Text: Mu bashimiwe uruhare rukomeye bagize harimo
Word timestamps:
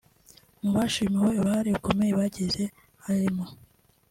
Mu 0.61 0.69
bashimiwe 0.75 1.27
uruhare 1.41 1.69
rukomeye 1.75 2.11
bagize 2.19 2.63
harimo 3.05 3.43